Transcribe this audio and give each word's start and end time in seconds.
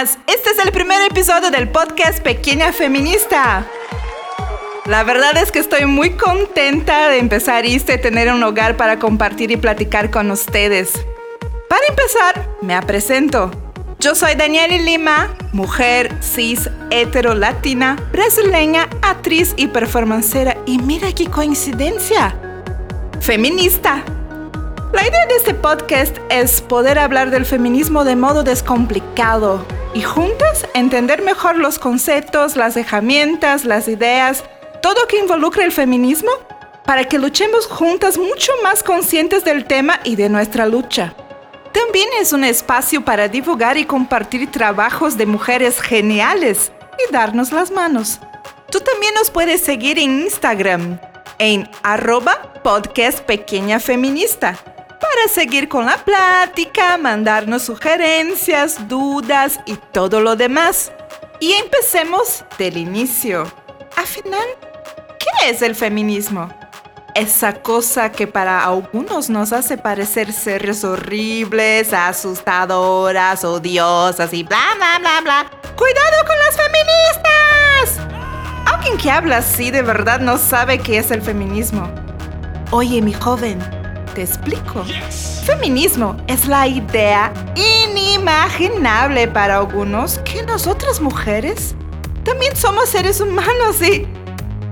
Este 0.00 0.50
es 0.50 0.58
el 0.64 0.72
primer 0.72 1.02
episodio 1.02 1.50
del 1.50 1.68
podcast 1.68 2.20
Pequeña 2.20 2.72
Feminista. 2.72 3.66
La 4.86 5.04
verdad 5.04 5.36
es 5.36 5.52
que 5.52 5.58
estoy 5.58 5.84
muy 5.84 6.12
contenta 6.12 7.10
de 7.10 7.18
empezar 7.18 7.66
esto 7.66 7.92
y 7.92 8.00
tener 8.00 8.32
un 8.32 8.42
hogar 8.42 8.78
para 8.78 8.98
compartir 8.98 9.50
y 9.50 9.58
platicar 9.58 10.10
con 10.10 10.30
ustedes. 10.30 10.92
Para 11.68 11.82
empezar, 11.86 12.48
me 12.62 12.80
presento. 12.80 13.50
Yo 13.98 14.14
soy 14.14 14.36
Daniela 14.36 14.78
Lima, 14.78 15.36
mujer 15.52 16.10
cis, 16.22 16.70
hetero, 16.90 17.34
latina, 17.34 17.98
brasileña, 18.10 18.88
actriz 19.02 19.52
y 19.58 19.66
performancera. 19.66 20.56
Y 20.64 20.78
mira 20.78 21.12
qué 21.12 21.26
coincidencia. 21.26 22.34
Feminista. 23.20 24.02
La 24.94 25.06
idea 25.06 25.26
de 25.26 25.36
este 25.36 25.52
podcast 25.52 26.16
es 26.30 26.62
poder 26.62 26.98
hablar 26.98 27.30
del 27.30 27.44
feminismo 27.44 28.04
de 28.04 28.16
modo 28.16 28.42
descomplicado 28.42 29.62
y 29.94 30.02
juntas 30.02 30.66
entender 30.74 31.22
mejor 31.22 31.56
los 31.56 31.78
conceptos, 31.78 32.56
las 32.56 32.76
herramientas, 32.76 33.64
las 33.64 33.88
ideas, 33.88 34.44
todo 34.82 35.06
que 35.06 35.18
involucra 35.18 35.64
el 35.64 35.72
feminismo 35.72 36.30
para 36.84 37.04
que 37.04 37.18
luchemos 37.18 37.66
juntas 37.66 38.18
mucho 38.18 38.52
más 38.62 38.82
conscientes 38.82 39.44
del 39.44 39.64
tema 39.64 40.00
y 40.04 40.16
de 40.16 40.28
nuestra 40.28 40.66
lucha. 40.66 41.14
También 41.72 42.08
es 42.20 42.32
un 42.32 42.44
espacio 42.44 43.04
para 43.04 43.28
divulgar 43.28 43.76
y 43.76 43.84
compartir 43.84 44.50
trabajos 44.50 45.16
de 45.16 45.26
mujeres 45.26 45.80
geniales 45.80 46.72
y 46.98 47.12
darnos 47.12 47.52
las 47.52 47.70
manos. 47.70 48.20
Tú 48.70 48.80
también 48.80 49.14
nos 49.14 49.30
puedes 49.30 49.60
seguir 49.60 49.98
en 49.98 50.22
Instagram 50.22 51.00
en 51.38 51.68
arroba 51.82 52.52
podcast 52.62 53.20
pequeña 53.20 53.80
feminista 53.80 54.58
para 55.12 55.32
seguir 55.32 55.68
con 55.68 55.86
la 55.86 55.96
plática, 55.96 56.96
mandarnos 56.98 57.62
sugerencias, 57.62 58.88
dudas 58.88 59.60
y 59.66 59.74
todo 59.74 60.20
lo 60.20 60.36
demás. 60.36 60.92
Y 61.40 61.52
empecemos 61.52 62.44
del 62.58 62.76
inicio. 62.76 63.50
Al 63.96 64.06
final, 64.06 64.46
¿qué 65.18 65.50
es 65.50 65.62
el 65.62 65.74
feminismo? 65.74 66.48
esa 67.14 67.54
cosa 67.54 68.12
que 68.12 68.28
para 68.28 68.64
algunos 68.64 69.30
nos 69.30 69.52
hace 69.52 69.76
parecer 69.76 70.32
seres 70.32 70.84
horribles, 70.84 71.92
asustadoras, 71.92 73.44
odiosas 73.44 74.32
y 74.32 74.44
bla, 74.44 74.62
bla, 74.76 74.98
bla, 75.00 75.20
bla. 75.20 75.50
¡Cuidado 75.76 76.24
con 76.24 76.38
las 76.38 76.56
feministas! 76.56 78.06
Alguien 78.64 78.96
que 78.96 79.10
habla 79.10 79.38
así 79.38 79.72
de 79.72 79.82
verdad 79.82 80.20
no 80.20 80.38
sabe 80.38 80.78
qué 80.78 80.98
es 80.98 81.10
el 81.10 81.20
feminismo. 81.20 81.90
Oye, 82.70 83.02
mi 83.02 83.12
joven, 83.12 83.58
te 84.14 84.22
explico. 84.22 84.84
Feminismo 85.44 86.16
es 86.26 86.46
la 86.46 86.66
idea 86.66 87.32
inimaginable 87.54 89.28
para 89.28 89.58
algunos 89.58 90.18
que 90.18 90.42
nosotras 90.42 91.00
mujeres 91.00 91.74
también 92.24 92.54
somos 92.54 92.88
seres 92.88 93.20
humanos 93.20 93.80
y 93.82 94.06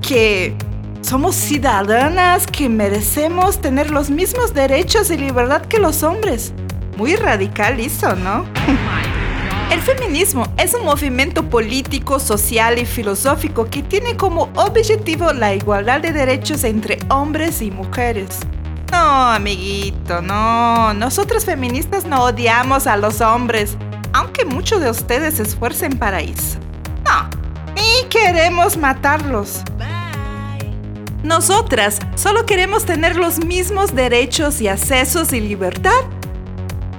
que 0.07 0.55
somos 1.01 1.35
ciudadanas 1.35 2.47
que 2.47 2.69
merecemos 2.69 3.61
tener 3.61 3.91
los 3.91 4.11
mismos 4.11 4.53
derechos 4.53 5.11
y 5.11 5.17
libertad 5.17 5.63
que 5.63 5.79
los 5.79 6.03
hombres. 6.03 6.53
Muy 6.97 7.17
radical 7.17 7.77
¿no? 8.23 8.45
El 9.71 9.81
feminismo 9.83 10.47
es 10.57 10.75
un 10.75 10.85
movimiento 10.85 11.49
político, 11.49 12.19
social 12.19 12.79
y 12.79 12.87
filosófico 12.87 13.67
que 13.67 13.83
tiene 13.83 14.17
como 14.17 14.51
objetivo 14.57 15.33
la 15.33 15.55
igualdad 15.55 16.01
de 16.01 16.13
derechos 16.13 16.65
entre 16.65 16.99
hombres 17.11 17.61
y 17.63 17.71
mujeres. 17.71 18.41
No, 18.91 19.31
amiguito, 19.31 20.23
no. 20.23 20.95
Nosotros 20.95 21.45
feministas 21.45 22.05
no 22.05 22.25
odiamos 22.25 22.87
a 22.87 22.97
los 22.97 23.21
hombres, 23.21 23.77
aunque 24.13 24.45
muchos 24.45 24.81
de 24.81 24.91
ustedes 24.91 25.35
se 25.35 25.43
esfuercen 25.43 25.99
para 25.99 26.21
eso. 26.21 26.59
No, 27.05 27.29
ni 27.75 28.09
queremos 28.09 28.77
matarlos. 28.77 29.63
Nosotras 31.23 31.99
solo 32.15 32.47
queremos 32.47 32.85
tener 32.85 33.17
los 33.17 33.45
mismos 33.45 33.95
derechos 33.95 34.61
y 34.61 34.69
accesos 34.69 35.33
y 35.33 35.41
libertad. 35.41 36.05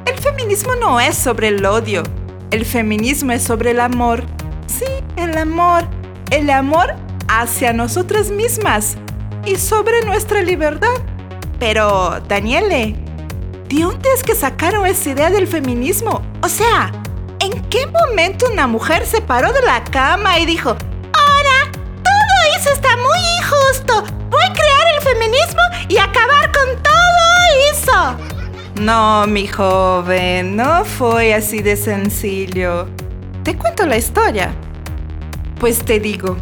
El 0.05 0.17
feminismo 0.19 0.75
no 0.75 0.99
es 0.99 1.15
sobre 1.15 1.47
el 1.47 1.65
odio, 1.65 2.03
el 2.51 2.65
feminismo 2.65 3.31
es 3.31 3.43
sobre 3.43 3.71
el 3.71 3.79
amor. 3.79 4.23
Sí, 4.67 4.85
el 5.15 5.37
amor. 5.37 5.87
El 6.31 6.49
amor 6.49 6.95
hacia 7.27 7.73
nosotras 7.73 8.29
mismas 8.29 8.97
y 9.45 9.55
sobre 9.55 10.01
nuestra 10.05 10.41
libertad. 10.41 10.95
Pero, 11.59 12.21
Daniele, 12.27 12.95
¿de 13.67 13.81
dónde 13.81 14.09
es 14.15 14.23
que 14.23 14.33
sacaron 14.33 14.85
esa 14.85 15.09
idea 15.09 15.29
del 15.29 15.45
feminismo? 15.45 16.21
O 16.41 16.47
sea, 16.47 16.91
¿en 17.41 17.61
qué 17.69 17.85
momento 17.87 18.47
una 18.49 18.65
mujer 18.65 19.05
se 19.05 19.19
paró 19.21 19.51
de 19.51 19.61
la 19.61 19.83
cama 19.83 20.39
y 20.39 20.45
dijo, 20.45 20.69
ahora, 20.69 21.71
todo 21.71 22.57
eso 22.57 22.71
está 22.71 22.95
muy 22.95 23.19
injusto, 23.39 24.03
voy 24.29 24.41
a 24.41 24.53
crear 24.53 24.87
el 24.95 25.01
feminismo 25.01 25.61
y 25.89 25.97
acabar 25.97 26.49
con 26.53 26.81
todo 26.81 27.19
eso? 27.73 28.15
No, 28.81 29.27
mi 29.27 29.45
joven, 29.45 30.55
no 30.55 30.85
fue 30.85 31.33
así 31.33 31.61
de 31.61 31.75
sencillo. 31.75 32.87
¿Te 33.43 33.57
cuento 33.57 33.85
la 33.85 33.97
historia? 33.97 34.53
Pues 35.59 35.83
te 35.83 35.99
digo, 35.99 36.37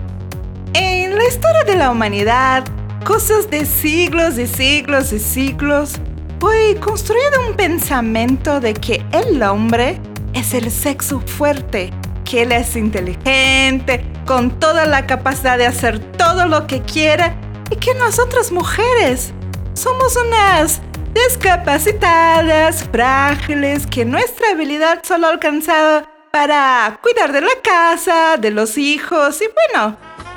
en 0.74 1.18
la 1.18 1.26
historia 1.26 1.64
de 1.64 1.76
la 1.76 1.90
humanidad, 1.90 2.66
cosas 3.08 3.50
de 3.50 3.66
siglos 3.66 4.38
y 4.38 4.46
siglos 4.46 5.14
y 5.14 5.20
siglos, 5.20 5.94
fue 6.42 6.76
construido 6.82 7.48
un 7.48 7.56
pensamiento 7.56 8.60
de 8.60 8.74
que 8.74 9.02
el 9.14 9.42
hombre 9.42 9.98
es 10.34 10.54
el 10.54 10.70
sexo 10.70 11.22
fuerte, 11.22 11.90
que 12.26 12.42
él 12.42 12.52
es 12.52 12.76
inteligente, 12.76 14.06
con 14.26 14.60
toda 14.60 14.86
la 14.86 15.08
capacidad 15.08 15.58
de 15.58 15.68
hacer 15.68 16.00
todo 16.18 16.48
lo 16.48 16.68
que 16.68 16.82
quiera 16.82 17.34
y 17.72 17.78
que 17.78 17.94
nosotras 17.94 18.52
mujeres 18.52 19.32
somos 19.74 20.18
unas 20.18 20.82
discapacitadas, 21.14 22.84
frágiles, 22.92 23.88
que 23.88 24.04
nuestra 24.04 24.50
habilidad 24.50 25.00
solo 25.04 25.28
ha 25.28 25.30
alcanzado 25.30 26.06
para 26.30 27.00
cuidar 27.02 27.32
de 27.32 27.40
la 27.40 27.56
casa, 27.64 28.36
de 28.36 28.52
los 28.52 28.78
hijos 28.78 29.42
y 29.42 29.46
bueno, 29.72 29.96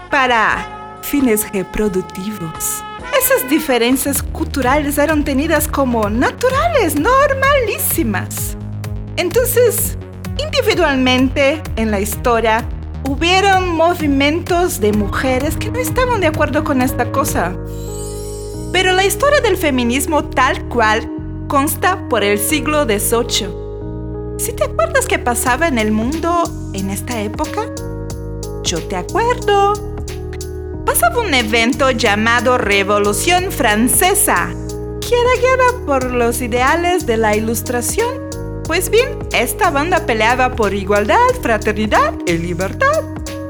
para 0.09 0.80
fines 1.11 1.53
reproductivos. 1.53 2.85
Esas 3.19 3.51
diferencias 3.51 4.23
culturales 4.23 4.97
eran 4.97 5.25
tenidas 5.25 5.67
como 5.67 6.09
naturales, 6.09 6.95
normalísimas. 6.95 8.57
Entonces, 9.17 9.99
individualmente 10.39 11.61
en 11.75 11.91
la 11.91 11.99
historia, 11.99 12.65
hubieron 13.09 13.71
movimientos 13.71 14.79
de 14.79 14.93
mujeres 14.93 15.57
que 15.57 15.69
no 15.69 15.81
estaban 15.81 16.21
de 16.21 16.29
acuerdo 16.29 16.63
con 16.63 16.81
esta 16.81 17.11
cosa. 17.11 17.57
Pero 18.73 18.93
la 18.93 19.05
historia 19.05 19.41
del 19.41 19.57
feminismo 19.57 20.25
tal 20.27 20.65
cual 20.69 21.11
consta 21.49 22.09
por 22.09 22.23
el 22.23 22.39
siglo 22.39 22.85
XVIII. 22.85 23.49
Si 24.39 24.53
te 24.53 24.63
acuerdas 24.63 25.07
qué 25.07 25.19
pasaba 25.19 25.67
en 25.67 25.79
el 25.79 25.91
mundo 25.91 26.45
en 26.73 26.89
esta 26.89 27.21
época, 27.21 27.63
yo 28.63 28.81
te 28.87 28.95
acuerdo 28.95 29.90
pasaba 30.85 31.21
un 31.21 31.35
evento 31.35 31.91
llamado 31.91 32.59
Revolución 32.59 33.51
Francesa, 33.51 34.51
que 35.01 35.15
era 35.15 35.41
guiada 35.41 35.87
por 35.87 36.13
los 36.13 36.41
ideales 36.41 37.07
de 37.07 37.17
la 37.17 37.37
Ilustración. 37.37 38.09
Pues 38.65 38.91
bien, 38.91 39.19
esta 39.33 39.71
banda 39.71 40.07
peleaba 40.07 40.55
por 40.55 40.75
igualdad, 40.75 41.17
fraternidad 41.43 42.15
y 42.27 42.39
libertad. 42.39 42.87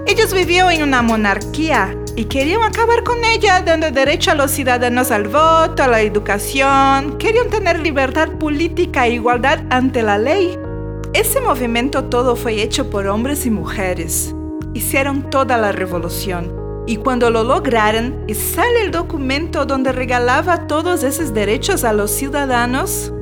Ellos 0.06 0.32
vivían 0.32 0.70
en 0.70 0.82
una 0.82 1.02
monarquía 1.02 1.96
y 2.16 2.24
querían 2.24 2.62
acabar 2.62 3.04
con 3.04 3.24
ella, 3.24 3.60
dando 3.60 3.90
derecho 3.90 4.32
a 4.32 4.34
los 4.34 4.50
ciudadanos 4.50 5.10
al 5.10 5.28
voto, 5.28 5.82
a 5.82 5.88
la 5.88 6.00
educación, 6.00 7.18
querían 7.18 7.48
tener 7.48 7.80
libertad 7.80 8.28
política 8.38 9.06
e 9.06 9.14
igualdad 9.14 9.60
ante 9.70 10.02
la 10.02 10.18
ley. 10.18 10.58
Ese 11.12 11.40
movimiento 11.40 12.04
todo 12.04 12.36
fue 12.36 12.62
hecho 12.62 12.90
por 12.90 13.06
hombres 13.06 13.46
y 13.46 13.50
mujeres. 13.50 14.34
Hicieron 14.74 15.28
toda 15.30 15.56
la 15.56 15.72
revolución 15.72 16.59
y 16.90 16.96
cuando 16.96 17.30
lo 17.30 17.44
lograron 17.44 18.24
y 18.26 18.34
sale 18.34 18.82
el 18.82 18.90
documento 18.90 19.64
donde 19.64 19.92
regalaba 19.92 20.66
todos 20.66 21.04
esos 21.04 21.32
derechos 21.32 21.84
a 21.84 21.92
los 21.92 22.10
ciudadanos, 22.10 23.12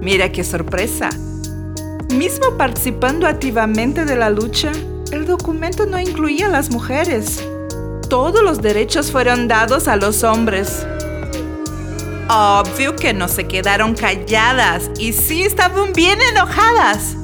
mira 0.00 0.30
qué 0.30 0.44
sorpresa. 0.44 1.10
Mismo 2.14 2.56
participando 2.56 3.26
activamente 3.26 4.04
de 4.04 4.14
la 4.14 4.30
lucha, 4.30 4.70
el 5.10 5.26
documento 5.26 5.84
no 5.84 5.98
incluía 5.98 6.46
a 6.46 6.48
las 6.48 6.70
mujeres. 6.70 7.44
Todos 8.08 8.40
los 8.44 8.62
derechos 8.62 9.10
fueron 9.10 9.48
dados 9.48 9.88
a 9.88 9.96
los 9.96 10.22
hombres. 10.22 10.86
Obvio 12.30 12.94
que 12.94 13.12
no 13.12 13.26
se 13.26 13.48
quedaron 13.48 13.96
calladas 13.96 14.92
y 14.96 15.12
sí 15.12 15.42
estaban 15.42 15.92
bien 15.92 16.20
enojadas. 16.22 17.16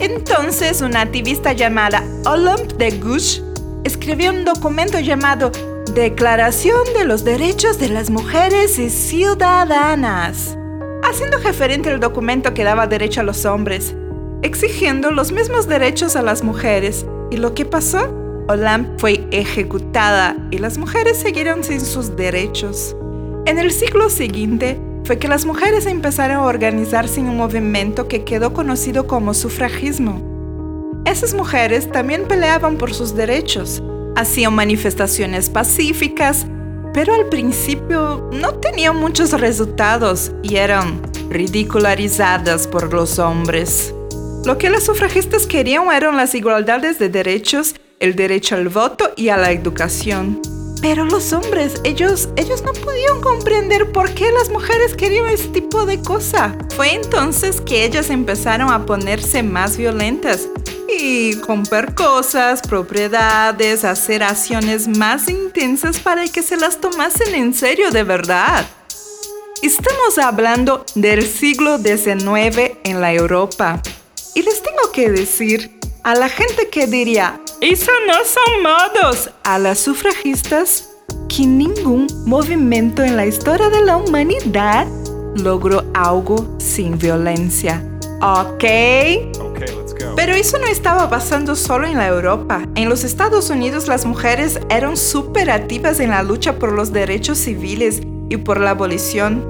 Entonces 0.00 0.80
una 0.80 1.02
activista 1.02 1.52
llamada 1.52 2.02
Olympe 2.24 2.74
de 2.78 2.98
Gouche 2.98 3.49
escribió 3.84 4.30
un 4.30 4.44
documento 4.44 4.98
llamado 5.00 5.50
Declaración 5.94 6.80
de 6.94 7.04
los 7.04 7.24
Derechos 7.24 7.78
de 7.78 7.88
las 7.88 8.10
Mujeres 8.10 8.78
y 8.78 8.90
Ciudadanas, 8.90 10.56
haciendo 11.02 11.38
referente 11.38 11.90
al 11.90 12.00
documento 12.00 12.54
que 12.54 12.64
daba 12.64 12.86
derecho 12.86 13.20
a 13.20 13.24
los 13.24 13.44
hombres, 13.44 13.94
exigiendo 14.42 15.10
los 15.10 15.32
mismos 15.32 15.66
derechos 15.66 16.16
a 16.16 16.22
las 16.22 16.44
mujeres. 16.44 17.06
¿Y 17.30 17.36
lo 17.36 17.54
que 17.54 17.64
pasó? 17.64 18.16
Olam 18.48 18.98
fue 18.98 19.26
ejecutada 19.30 20.36
y 20.50 20.58
las 20.58 20.78
mujeres 20.78 21.18
siguieron 21.18 21.64
sin 21.64 21.80
sus 21.80 22.16
derechos. 22.16 22.96
En 23.46 23.58
el 23.58 23.70
siglo 23.70 24.10
siguiente, 24.10 24.80
fue 25.04 25.18
que 25.18 25.28
las 25.28 25.44
mujeres 25.44 25.86
empezaron 25.86 26.36
a 26.36 26.44
organizarse 26.44 27.20
en 27.20 27.28
un 27.28 27.36
movimiento 27.38 28.06
que 28.06 28.24
quedó 28.24 28.52
conocido 28.52 29.06
como 29.06 29.34
sufragismo. 29.34 30.29
Esas 31.06 31.32
mujeres 31.32 31.90
también 31.90 32.28
peleaban 32.28 32.76
por 32.76 32.92
sus 32.92 33.14
derechos, 33.14 33.82
hacían 34.16 34.54
manifestaciones 34.54 35.48
pacíficas, 35.48 36.46
pero 36.92 37.14
al 37.14 37.26
principio 37.26 38.28
no 38.32 38.54
tenían 38.54 38.96
muchos 38.96 39.32
resultados 39.32 40.32
y 40.42 40.56
eran 40.56 41.00
ridicularizadas 41.30 42.66
por 42.66 42.92
los 42.92 43.18
hombres. 43.18 43.94
Lo 44.44 44.58
que 44.58 44.70
las 44.70 44.84
sufragistas 44.84 45.46
querían 45.46 45.90
eran 45.90 46.16
las 46.16 46.34
igualdades 46.34 46.98
de 46.98 47.08
derechos, 47.08 47.74
el 47.98 48.14
derecho 48.14 48.56
al 48.56 48.68
voto 48.68 49.10
y 49.16 49.30
a 49.30 49.36
la 49.36 49.52
educación. 49.52 50.40
Pero 50.82 51.04
los 51.04 51.32
hombres, 51.32 51.80
ellos, 51.84 52.30
ellos 52.36 52.62
no 52.62 52.72
podían 52.72 53.20
comprender 53.20 53.92
por 53.92 54.10
qué 54.12 54.32
las 54.32 54.48
mujeres 54.48 54.94
querían 54.94 55.28
ese 55.28 55.48
tipo 55.48 55.84
de 55.84 56.00
cosa. 56.00 56.56
Fue 56.74 56.94
entonces 56.94 57.60
que 57.60 57.84
ellas 57.84 58.08
empezaron 58.08 58.70
a 58.70 58.86
ponerse 58.86 59.42
más 59.42 59.76
violentas 59.76 60.48
comprar 61.46 61.94
cosas, 61.94 62.60
propiedades, 62.62 63.84
hacer 63.84 64.22
acciones 64.22 64.88
más 64.88 65.28
intensas 65.28 65.98
para 65.98 66.26
que 66.26 66.42
se 66.42 66.56
las 66.56 66.80
tomasen 66.80 67.34
en 67.34 67.54
serio 67.54 67.90
de 67.90 68.02
verdad. 68.02 68.66
Estamos 69.62 70.18
hablando 70.18 70.84
del 70.94 71.26
siglo 71.26 71.78
XIX 71.78 72.78
en 72.84 73.00
la 73.00 73.12
Europa. 73.12 73.82
Y 74.34 74.42
les 74.42 74.62
tengo 74.62 74.90
que 74.92 75.10
decir 75.10 75.78
a 76.02 76.14
la 76.14 76.28
gente 76.28 76.68
que 76.70 76.86
diría, 76.86 77.40
eso 77.60 77.92
no 78.06 78.14
son 78.24 78.62
modos. 78.62 79.30
A 79.44 79.58
las 79.58 79.80
sufragistas 79.80 80.88
que 81.28 81.46
ningún 81.46 82.06
movimiento 82.24 83.02
en 83.02 83.16
la 83.16 83.26
historia 83.26 83.68
de 83.68 83.84
la 83.84 83.96
humanidad 83.96 84.86
logró 85.36 85.84
algo 85.94 86.56
sin 86.58 86.98
violencia. 86.98 87.84
¿Ok? 88.22 89.49
Pero 90.16 90.34
eso 90.34 90.58
no 90.58 90.66
estaba 90.66 91.08
pasando 91.08 91.56
solo 91.56 91.86
en 91.86 91.96
la 91.96 92.08
Europa. 92.08 92.62
En 92.74 92.88
los 92.88 93.04
Estados 93.04 93.50
Unidos 93.50 93.88
las 93.88 94.04
mujeres 94.06 94.60
eran 94.70 94.96
súper 94.96 95.50
activas 95.50 96.00
en 96.00 96.10
la 96.10 96.22
lucha 96.22 96.58
por 96.58 96.72
los 96.72 96.92
derechos 96.92 97.38
civiles 97.38 98.00
y 98.28 98.36
por 98.36 98.60
la 98.60 98.70
abolición. 98.70 99.44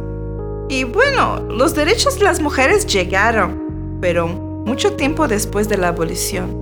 Y 0.69 0.85
bueno, 0.85 1.41
los 1.49 1.75
derechos 1.75 2.19
de 2.19 2.25
las 2.25 2.41
mujeres 2.41 2.87
llegaron, 2.87 3.99
pero 4.01 4.29
mucho 4.29 4.95
tiempo 4.95 5.27
después 5.27 5.69
de 5.69 5.77
la 5.77 5.89
abolición. 5.89 6.61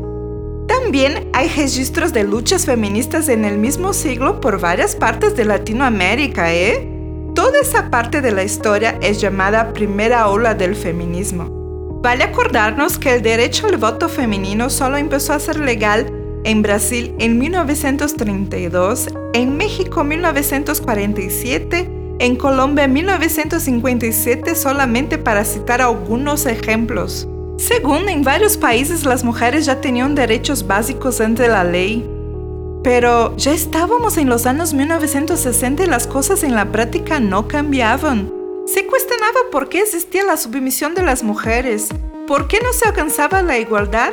También 0.66 1.28
hay 1.32 1.48
registros 1.48 2.12
de 2.12 2.24
luchas 2.24 2.66
feministas 2.66 3.28
en 3.28 3.44
el 3.44 3.58
mismo 3.58 3.92
siglo 3.92 4.40
por 4.40 4.60
varias 4.60 4.96
partes 4.96 5.36
de 5.36 5.44
Latinoamérica, 5.44 6.54
¿eh? 6.54 6.88
Toda 7.34 7.60
esa 7.60 7.90
parte 7.90 8.20
de 8.20 8.32
la 8.32 8.44
historia 8.44 8.98
es 9.00 9.20
llamada 9.20 9.72
primera 9.72 10.28
ola 10.28 10.54
del 10.54 10.74
feminismo. 10.74 11.57
Vale 12.00 12.22
acordarnos 12.22 12.96
que 12.96 13.14
el 13.14 13.22
derecho 13.22 13.66
al 13.66 13.76
voto 13.76 14.08
femenino 14.08 14.70
solo 14.70 14.98
empezó 14.98 15.32
a 15.32 15.40
ser 15.40 15.58
legal 15.58 16.06
en 16.44 16.62
Brasil 16.62 17.12
en 17.18 17.38
1932, 17.38 19.08
en 19.34 19.56
México 19.56 20.04
1947, 20.04 21.90
en 22.20 22.36
Colombia 22.36 22.86
1957 22.86 24.54
solamente 24.54 25.18
para 25.18 25.44
citar 25.44 25.82
algunos 25.82 26.46
ejemplos. 26.46 27.26
Según 27.56 28.08
en 28.08 28.22
varios 28.22 28.56
países 28.56 29.04
las 29.04 29.24
mujeres 29.24 29.66
ya 29.66 29.80
tenían 29.80 30.14
derechos 30.14 30.64
básicos 30.64 31.20
ante 31.20 31.48
la 31.48 31.64
ley. 31.64 32.08
Pero 32.84 33.36
ya 33.36 33.52
estábamos 33.52 34.16
en 34.18 34.28
los 34.28 34.46
años 34.46 34.72
1960 34.72 35.82
y 35.82 35.86
las 35.86 36.06
cosas 36.06 36.44
en 36.44 36.54
la 36.54 36.70
práctica 36.70 37.18
no 37.18 37.48
cambiaban. 37.48 38.37
Se 38.68 38.86
cuestionaba 38.86 39.40
por 39.50 39.70
qué 39.70 39.80
existía 39.80 40.24
la 40.24 40.36
submisión 40.36 40.94
de 40.94 41.02
las 41.02 41.22
mujeres, 41.22 41.88
por 42.26 42.48
qué 42.48 42.60
no 42.60 42.74
se 42.74 42.86
alcanzaba 42.86 43.40
la 43.40 43.56
igualdad. 43.56 44.12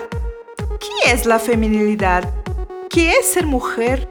¿Qué 0.80 1.12
es 1.12 1.26
la 1.26 1.40
feminilidad? 1.40 2.34
¿Qué 2.90 3.12
es 3.12 3.26
ser 3.34 3.46
mujer? 3.46 4.08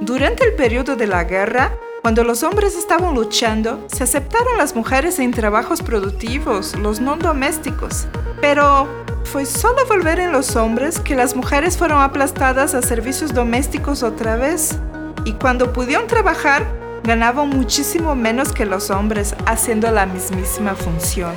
Durante 0.00 0.44
el 0.44 0.54
periodo 0.54 0.96
de 0.96 1.06
la 1.06 1.22
guerra, 1.22 1.78
cuando 2.02 2.24
los 2.24 2.42
hombres 2.42 2.76
estaban 2.76 3.14
luchando, 3.14 3.86
se 3.86 4.02
aceptaron 4.02 4.58
las 4.58 4.74
mujeres 4.74 5.20
en 5.20 5.30
trabajos 5.30 5.80
productivos, 5.80 6.74
los 6.74 7.00
no 7.00 7.14
domésticos. 7.14 8.08
Pero 8.40 8.88
fue 9.22 9.46
solo 9.46 9.86
volver 9.86 10.18
en 10.18 10.32
los 10.32 10.56
hombres 10.56 10.98
que 10.98 11.14
las 11.14 11.36
mujeres 11.36 11.78
fueron 11.78 12.02
aplastadas 12.02 12.74
a 12.74 12.82
servicios 12.82 13.32
domésticos 13.32 14.02
otra 14.02 14.34
vez. 14.34 14.76
Y 15.24 15.34
cuando 15.34 15.72
pudieron 15.72 16.08
trabajar, 16.08 16.66
ganaban 17.04 17.48
muchísimo 17.48 18.14
menos 18.14 18.52
que 18.52 18.66
los 18.66 18.90
hombres 18.90 19.34
haciendo 19.46 19.90
la 19.90 20.06
mismísima 20.06 20.74
función. 20.74 21.34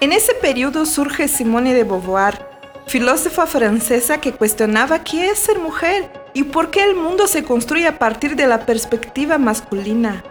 En 0.00 0.12
ese 0.12 0.34
periodo 0.34 0.86
surge 0.86 1.28
Simone 1.28 1.74
de 1.74 1.84
Beauvoir, 1.84 2.46
filósofa 2.86 3.46
francesa 3.46 4.18
que 4.18 4.32
cuestionaba 4.32 5.04
qué 5.04 5.30
es 5.30 5.38
ser 5.38 5.58
mujer 5.58 6.10
y 6.34 6.44
por 6.44 6.70
qué 6.70 6.84
el 6.84 6.94
mundo 6.94 7.26
se 7.26 7.44
construye 7.44 7.86
a 7.86 7.98
partir 7.98 8.36
de 8.36 8.46
la 8.46 8.66
perspectiva 8.66 9.38
masculina. 9.38 10.22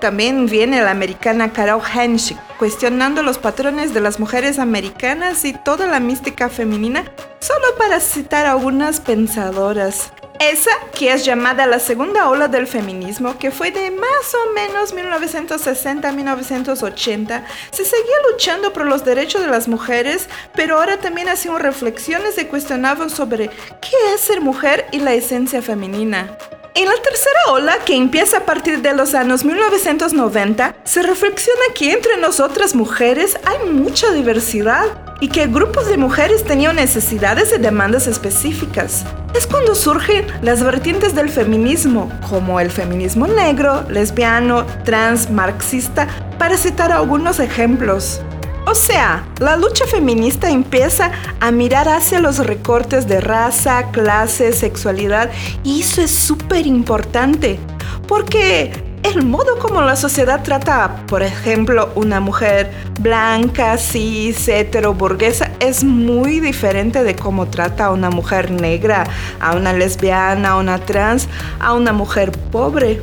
También 0.00 0.46
viene 0.46 0.82
la 0.82 0.90
americana 0.90 1.52
Carol 1.52 1.80
Henschig, 1.80 2.36
cuestionando 2.58 3.22
los 3.22 3.38
patrones 3.38 3.94
de 3.94 4.00
las 4.00 4.20
mujeres 4.20 4.58
americanas 4.58 5.44
y 5.46 5.54
toda 5.54 5.86
la 5.86 6.00
mística 6.00 6.50
femenina, 6.50 7.04
solo 7.40 7.64
para 7.78 8.00
citar 8.00 8.44
algunas 8.44 9.00
pensadoras. 9.00 10.12
Esa, 10.50 10.72
que 10.92 11.10
es 11.10 11.24
llamada 11.24 11.66
la 11.66 11.78
segunda 11.78 12.28
ola 12.28 12.48
del 12.48 12.66
feminismo, 12.66 13.38
que 13.38 13.50
fue 13.50 13.70
de 13.70 13.90
más 13.90 14.34
o 14.34 14.52
menos 14.52 14.92
1960 14.92 16.06
a 16.06 16.12
1980, 16.12 17.46
se 17.70 17.84
seguía 17.84 18.16
luchando 18.30 18.72
por 18.74 18.84
los 18.84 19.06
derechos 19.06 19.40
de 19.40 19.48
las 19.48 19.68
mujeres, 19.68 20.28
pero 20.54 20.78
ahora 20.78 20.98
también 20.98 21.28
hacían 21.28 21.58
reflexiones 21.60 22.36
y 22.36 22.44
cuestionaban 22.44 23.08
sobre 23.08 23.48
qué 23.48 24.14
es 24.14 24.20
ser 24.20 24.42
mujer 24.42 24.86
y 24.92 24.98
la 24.98 25.14
esencia 25.14 25.62
femenina. 25.62 26.36
En 26.76 26.86
la 26.86 26.96
tercera 26.96 27.38
ola, 27.52 27.78
que 27.86 27.94
empieza 27.94 28.38
a 28.38 28.46
partir 28.46 28.82
de 28.82 28.94
los 28.94 29.14
años 29.14 29.44
1990, 29.44 30.74
se 30.82 31.02
reflexiona 31.04 31.60
que 31.72 31.92
entre 31.92 32.16
nosotras 32.16 32.74
mujeres 32.74 33.38
hay 33.44 33.70
mucha 33.70 34.10
diversidad 34.10 34.86
y 35.20 35.28
que 35.28 35.46
grupos 35.46 35.86
de 35.86 35.98
mujeres 35.98 36.42
tenían 36.42 36.74
necesidades 36.74 37.54
y 37.56 37.60
demandas 37.60 38.08
específicas. 38.08 39.04
Es 39.36 39.46
cuando 39.46 39.76
surgen 39.76 40.26
las 40.42 40.64
vertientes 40.64 41.14
del 41.14 41.30
feminismo, 41.30 42.10
como 42.28 42.58
el 42.58 42.72
feminismo 42.72 43.28
negro, 43.28 43.86
lesbiano, 43.88 44.66
trans, 44.84 45.30
marxista, 45.30 46.08
para 46.40 46.56
citar 46.56 46.90
algunos 46.90 47.38
ejemplos. 47.38 48.20
O 48.66 48.74
sea, 48.74 49.24
la 49.40 49.56
lucha 49.56 49.86
feminista 49.86 50.50
empieza 50.50 51.12
a 51.38 51.50
mirar 51.50 51.88
hacia 51.88 52.20
los 52.20 52.38
recortes 52.38 53.06
de 53.06 53.20
raza, 53.20 53.90
clase, 53.90 54.52
sexualidad 54.52 55.30
y 55.62 55.82
eso 55.82 56.00
es 56.00 56.10
súper 56.10 56.66
importante 56.66 57.58
porque 58.08 58.72
el 59.02 59.22
modo 59.22 59.58
como 59.58 59.82
la 59.82 59.96
sociedad 59.96 60.42
trata, 60.42 61.04
por 61.06 61.22
ejemplo, 61.22 61.90
una 61.94 62.20
mujer 62.20 62.70
blanca, 63.00 63.76
cis, 63.76 64.48
hetero, 64.48 64.94
burguesa, 64.94 65.50
es 65.60 65.84
muy 65.84 66.40
diferente 66.40 67.04
de 67.04 67.14
cómo 67.14 67.46
trata 67.46 67.86
a 67.86 67.90
una 67.90 68.08
mujer 68.08 68.50
negra, 68.50 69.04
a 69.40 69.56
una 69.56 69.74
lesbiana, 69.74 70.52
a 70.52 70.56
una 70.56 70.78
trans, 70.78 71.28
a 71.60 71.74
una 71.74 71.92
mujer 71.92 72.32
pobre. 72.50 73.02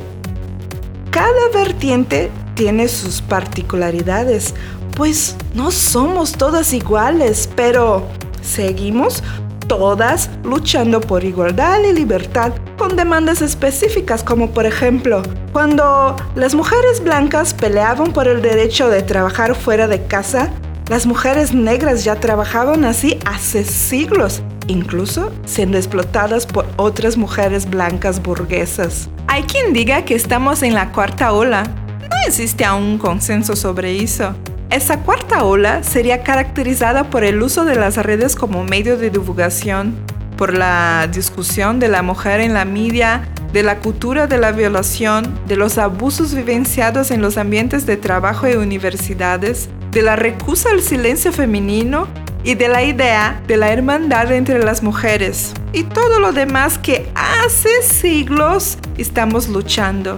Cada 1.12 1.50
vertiente 1.54 2.32
tiene 2.56 2.88
sus 2.88 3.22
particularidades 3.22 4.56
pues 4.96 5.36
no 5.54 5.72
somos 5.72 6.34
todas 6.34 6.74
iguales, 6.74 7.50
pero 7.56 8.08
seguimos 8.42 9.24
todas 9.68 10.30
luchando 10.44 11.00
por 11.00 11.24
igualdad 11.24 11.80
y 11.90 11.94
libertad 11.94 12.52
con 12.78 12.96
demandas 12.98 13.42
específicas 13.42 14.22
como 14.22 14.52
por 14.52 14.66
ejemplo 14.66 15.22
cuando 15.54 16.16
las 16.36 16.56
mujeres 16.56 17.04
blancas 17.04 17.54
peleaban 17.54 18.12
por 18.14 18.28
el 18.28 18.42
derecho 18.42 18.90
de 18.90 19.02
trabajar 19.02 19.56
fuera 19.56 19.88
de 19.88 20.04
casa, 20.06 20.50
las 20.88 21.06
mujeres 21.06 21.54
negras 21.54 22.04
ya 22.04 22.16
trabajaban 22.16 22.86
así 22.86 23.20
hace 23.26 23.64
siglos, 23.64 24.42
incluso 24.68 25.32
siendo 25.46 25.78
explotadas 25.78 26.46
por 26.46 26.66
otras 26.78 27.18
mujeres 27.18 27.70
blancas 27.70 28.22
burguesas. 28.22 29.10
Hay 29.28 29.44
quien 29.44 29.74
diga 29.74 30.04
que 30.06 30.16
estamos 30.16 30.64
en 30.64 30.74
la 30.74 30.92
cuarta 30.92 31.32
ola. 31.34 31.64
No 31.64 32.28
existe 32.28 32.66
aún 32.66 32.98
consenso 32.98 33.56
sobre 33.56 34.02
eso. 34.02 34.36
Esa 34.72 35.02
cuarta 35.02 35.44
ola 35.44 35.84
sería 35.84 36.24
caracterizada 36.24 37.10
por 37.10 37.26
el 37.26 37.44
uso 37.44 37.66
de 37.66 37.76
las 37.76 37.98
redes 37.98 38.38
como 38.38 38.64
medio 38.64 38.98
de 38.98 39.10
divulgación, 39.10 39.98
por 40.38 40.54
la 40.54 41.10
discusión 41.12 41.78
de 41.82 41.90
la 41.90 42.02
mujer 42.04 42.40
en 42.40 42.54
la 42.54 42.64
media 42.64 43.28
de 43.52 43.64
la 43.64 43.80
cultura 43.80 44.28
de 44.28 44.38
la 44.38 44.54
violación, 44.54 45.38
de 45.46 45.58
los 45.58 45.78
abusos 45.78 46.34
vivenciados 46.34 47.12
en 47.12 47.22
los 47.22 47.38
ambientes 47.38 47.86
de 47.86 47.98
trabajo 47.98 48.48
y 48.48 48.54
universidades, 48.54 49.68
de 49.92 50.04
la 50.04 50.16
recusa 50.16 50.70
al 50.70 50.82
silencio 50.82 51.34
femenino 51.34 52.08
y 52.46 52.56
de 52.56 52.70
la 52.70 52.82
idea 52.82 53.42
de 53.48 53.58
la 53.58 53.74
hermandad 53.74 54.32
entre 54.32 54.64
las 54.64 54.84
mujeres 54.84 55.54
y 55.74 55.84
todo 55.84 56.22
lo 56.22 56.32
demás 56.32 56.78
que 56.78 57.12
hace 57.14 57.82
siglos 57.82 58.78
estamos 58.98 59.50
luchando. 59.50 60.18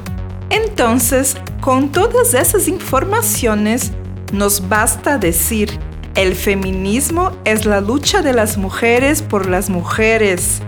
Entonces, 0.52 1.38
con 1.60 1.92
todas 1.92 2.36
esas 2.36 2.68
informaciones, 2.68 3.92
nos 4.34 4.68
basta 4.68 5.18
decir, 5.18 5.80
el 6.16 6.36
feminismo 6.36 7.32
es 7.46 7.66
la 7.66 7.82
lucha 7.82 8.22
de 8.22 8.34
las 8.34 8.58
mujeres 8.58 9.22
por 9.22 9.48
las 9.48 9.70
mujeres, 9.70 10.60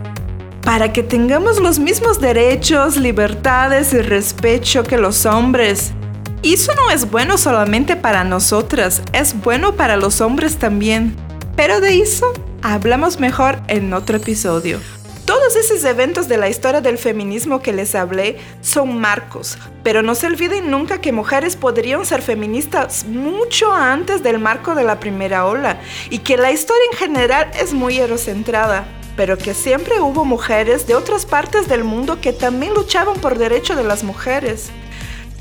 para 0.62 0.94
que 0.94 1.04
tengamos 1.04 1.60
los 1.60 1.80
mismos 1.80 2.22
derechos, 2.22 2.96
libertades 2.96 3.92
y 3.94 4.02
respeto 4.02 4.84
que 4.84 4.98
los 4.98 5.26
hombres. 5.26 5.92
Y 6.42 6.54
eso 6.54 6.74
no 6.76 6.92
es 6.92 7.10
bueno 7.10 7.38
solamente 7.40 7.96
para 7.96 8.24
nosotras, 8.24 9.02
es 9.14 9.36
bueno 9.42 9.76
para 9.76 9.98
los 9.98 10.22
hombres 10.22 10.58
también. 10.58 11.16
Pero 11.56 11.82
de 11.82 12.00
eso 12.00 12.32
hablamos 12.62 13.20
mejor 13.20 13.60
en 13.68 13.94
otro 13.94 14.18
episodio. 14.18 14.80
Todos 15.26 15.56
esos 15.56 15.84
eventos 15.86 16.28
de 16.28 16.38
la 16.38 16.50
historia 16.50 16.82
del 16.82 17.00
feminismo 17.00 17.60
que 17.60 17.74
les 17.74 17.96
hablé 17.96 18.38
son 18.62 19.00
marcos, 19.00 19.58
pero 19.82 20.04
no 20.04 20.14
se 20.14 20.28
olviden 20.28 20.70
nunca 20.70 21.02
que 21.02 21.12
mujeres 21.12 21.56
podrían 21.56 22.06
ser 22.06 22.22
feministas 22.22 23.06
mucho 23.06 23.74
antes 23.74 24.22
del 24.22 24.38
marco 24.38 24.76
de 24.76 24.84
la 24.84 25.00
primera 25.00 25.48
ola 25.48 25.80
y 26.12 26.20
que 26.20 26.38
la 26.38 26.52
historia 26.52 26.84
en 26.92 26.98
general 27.00 27.50
es 27.60 27.74
muy 27.74 27.98
eurocentrada, 27.98 28.86
pero 29.18 29.36
que 29.36 29.56
siempre 29.56 30.00
hubo 30.00 30.26
mujeres 30.26 30.86
de 30.86 30.94
otras 30.94 31.26
partes 31.26 31.68
del 31.68 31.84
mundo 31.84 32.22
que 32.22 32.32
también 32.32 32.76
luchaban 32.76 33.20
por 33.20 33.40
derecho 33.40 33.76
de 33.76 33.84
las 33.84 34.04
mujeres. 34.04 34.70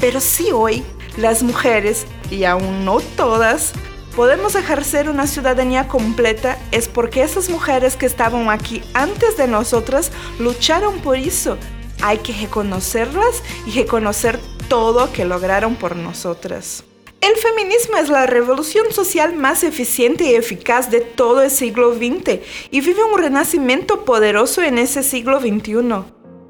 Pero 0.01 0.21
si 0.21 0.51
hoy 0.51 0.83
las 1.19 1.43
mujeres, 1.43 2.07
y 2.31 2.45
aún 2.45 2.87
no 2.87 3.01
todas, 3.17 3.75
podemos 4.15 4.55
ejercer 4.55 5.09
una 5.09 5.27
ciudadanía 5.27 5.89
completa 5.89 6.59
es 6.71 6.89
porque 6.89 7.23
esas 7.23 7.49
mujeres 7.49 7.97
que 7.97 8.07
estaban 8.07 8.49
aquí 8.49 8.83
antes 8.95 9.37
de 9.37 9.49
nosotras 9.49 10.13
lucharon 10.39 11.01
por 11.01 11.17
eso. 11.17 11.59
Hay 12.03 12.19
que 12.19 12.33
reconocerlas 12.33 13.43
y 13.67 13.73
reconocer 13.73 14.39
todo 14.69 15.13
que 15.13 15.25
lograron 15.25 15.77
por 15.77 15.97
nosotras. 15.97 16.85
El 17.21 17.37
feminismo 17.37 17.97
es 17.97 18.11
la 18.11 18.27
revolución 18.27 18.93
social 18.93 19.35
más 19.35 19.65
eficiente 19.65 20.25
y 20.25 20.35
eficaz 20.35 20.91
de 20.91 21.01
todo 21.01 21.43
el 21.43 21.51
siglo 21.51 21.95
XX 21.95 22.41
y 22.71 22.81
vive 22.83 23.03
un 23.03 23.19
renacimiento 23.19 24.05
poderoso 24.05 24.63
en 24.63 24.79
ese 24.79 25.03
siglo 25.03 25.41
XXI. 25.41 26.05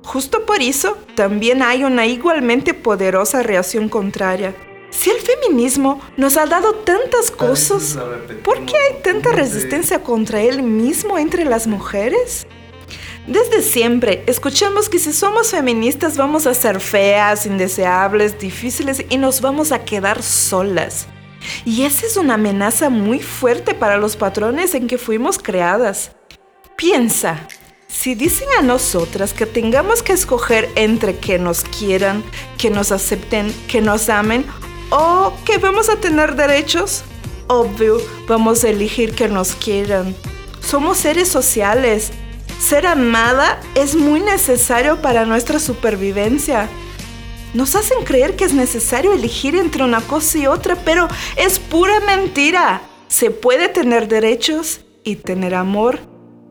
Justo 0.04 0.44
por 0.44 0.60
eso, 0.60 0.98
también 1.14 1.62
hay 1.62 1.84
una 1.84 2.06
igualmente 2.06 2.74
poderosa 2.74 3.42
reacción 3.42 3.88
contraria. 3.88 4.54
Si 4.96 5.10
el 5.10 5.18
feminismo 5.18 6.00
nos 6.16 6.36
ha 6.36 6.46
dado 6.46 6.72
tantas 6.72 7.30
cosas, 7.30 7.98
¿por 8.44 8.64
qué 8.64 8.74
hay 8.76 9.02
tanta 9.02 9.32
resistencia 9.32 10.02
contra 10.02 10.40
él 10.40 10.62
mismo 10.62 11.18
entre 11.18 11.44
las 11.44 11.66
mujeres? 11.66 12.46
Desde 13.26 13.60
siempre 13.60 14.22
escuchamos 14.26 14.88
que 14.88 15.00
si 15.00 15.12
somos 15.12 15.50
feministas 15.50 16.16
vamos 16.16 16.46
a 16.46 16.54
ser 16.54 16.80
feas, 16.80 17.44
indeseables, 17.44 18.38
difíciles 18.38 19.04
y 19.10 19.16
nos 19.16 19.40
vamos 19.40 19.72
a 19.72 19.84
quedar 19.84 20.22
solas. 20.22 21.06
Y 21.64 21.82
esa 21.84 22.06
es 22.06 22.16
una 22.16 22.34
amenaza 22.34 22.88
muy 22.88 23.18
fuerte 23.18 23.74
para 23.74 23.98
los 23.98 24.16
patrones 24.16 24.74
en 24.74 24.86
que 24.86 24.96
fuimos 24.96 25.38
creadas. 25.38 26.12
Piensa, 26.76 27.48
si 27.88 28.14
dicen 28.14 28.48
a 28.58 28.62
nosotras 28.62 29.34
que 29.34 29.46
tengamos 29.46 30.02
que 30.02 30.12
escoger 30.12 30.70
entre 30.76 31.16
que 31.16 31.38
nos 31.38 31.64
quieran, 31.64 32.22
que 32.58 32.70
nos 32.70 32.92
acepten, 32.92 33.52
que 33.68 33.80
nos 33.80 34.08
amen 34.08 34.46
o 34.96 35.32
que 35.44 35.58
vamos 35.58 35.88
a 35.88 35.96
tener 35.96 36.36
derechos, 36.36 37.02
obvio, 37.48 37.98
vamos 38.28 38.62
a 38.62 38.68
elegir 38.68 39.12
que 39.14 39.26
nos 39.26 39.56
quieran. 39.56 40.14
Somos 40.60 40.98
seres 40.98 41.28
sociales. 41.28 42.12
Ser 42.60 42.86
amada 42.86 43.60
es 43.74 43.96
muy 43.96 44.20
necesario 44.20 45.02
para 45.02 45.26
nuestra 45.26 45.58
supervivencia. 45.58 46.68
Nos 47.54 47.74
hacen 47.74 48.04
creer 48.04 48.36
que 48.36 48.44
es 48.44 48.54
necesario 48.54 49.12
elegir 49.12 49.56
entre 49.56 49.82
una 49.82 50.00
cosa 50.00 50.38
y 50.38 50.46
otra, 50.46 50.76
pero 50.76 51.08
es 51.36 51.58
pura 51.58 51.98
mentira. 52.00 52.80
Se 53.08 53.32
puede 53.32 53.68
tener 53.68 54.06
derechos 54.06 54.80
y 55.02 55.16
tener 55.16 55.56
amor 55.56 55.98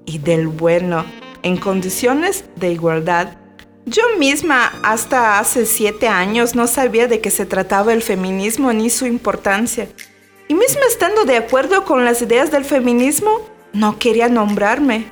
y 0.05 0.17
del 0.17 0.47
bueno, 0.47 1.05
en 1.43 1.55
condiciones 1.55 2.43
de 2.57 2.73
igualdad. 2.73 3.42
Yo 3.85 4.03
misma 4.17 4.71
hasta 4.81 5.39
hace 5.39 5.65
siete 5.65 6.07
años 6.07 6.55
no 6.55 6.67
sabía 6.67 7.07
de 7.07 7.19
qué 7.19 7.29
se 7.29 7.45
trataba 7.45 7.91
el 7.91 8.01
feminismo 8.01 8.71
ni 8.71 8.89
su 8.89 9.05
importancia. 9.05 9.89
Y 10.47 10.53
mismo 10.53 10.81
estando 10.87 11.25
de 11.25 11.35
acuerdo 11.35 11.83
con 11.83 12.05
las 12.05 12.21
ideas 12.21 12.49
del 12.49 12.63
feminismo, 12.63 13.49
no 13.73 13.99
quería 13.99 14.29
nombrarme. 14.29 15.11